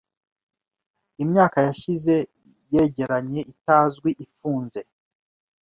Imyaka 1.23 1.57
yashize 1.67 2.15
yegeranye 2.73 3.41
itazwi 3.53 4.09
ifunze 4.25 4.79